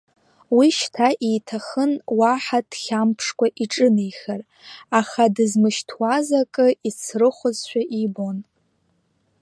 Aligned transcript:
Уи 0.57 0.67
шьҭа 0.77 1.09
иҭахын 1.33 1.93
уаҳа 2.19 2.59
дхьамԥшкәа 2.69 3.47
иҿынеихар, 3.63 4.41
аха 4.99 5.23
дызмышьҭуаз 5.35 6.27
акы 6.41 6.67
ицрыхозшәа 6.87 7.81
ибон. 8.01 8.37